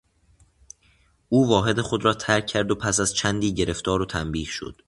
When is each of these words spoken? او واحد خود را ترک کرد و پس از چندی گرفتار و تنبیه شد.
او 1.29 1.49
واحد 1.49 1.81
خود 1.81 2.05
را 2.05 2.13
ترک 2.13 2.47
کرد 2.47 2.71
و 2.71 2.75
پس 2.75 2.99
از 2.99 3.13
چندی 3.13 3.53
گرفتار 3.53 4.01
و 4.01 4.05
تنبیه 4.05 4.45
شد. 4.47 4.75